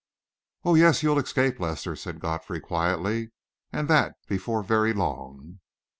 "Oh, 0.65 0.73
yes, 0.73 1.03
you'll 1.03 1.19
escape, 1.19 1.59
Lester," 1.59 1.95
said 1.95 2.19
Godfrey, 2.19 2.59
quietly, 2.59 3.29
"and 3.71 3.87
that 3.89 4.15
before 4.27 4.63
very 4.63 4.93
long." 4.93 5.59